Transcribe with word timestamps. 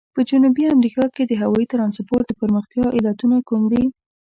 په 0.15 0.21
جنوبي 0.29 0.63
امریکا 0.75 1.05
کې 1.15 1.23
د 1.25 1.33
هوایي 1.41 1.65
ترانسپورت 1.73 2.25
د 2.27 2.31
پرمختیا 2.41 2.85
علتونه 2.97 3.37
کوم 3.49 3.61
دي؟ 3.71 3.83